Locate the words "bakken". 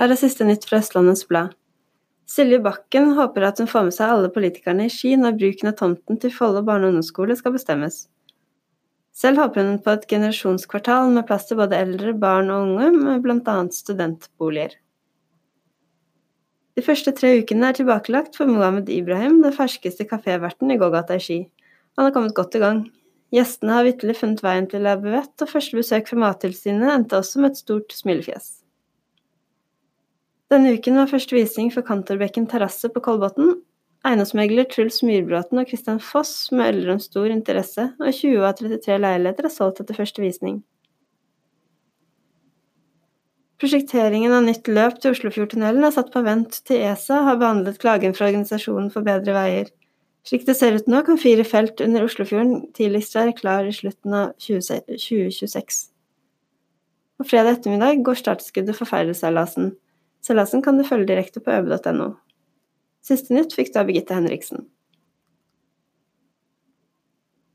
2.64-3.10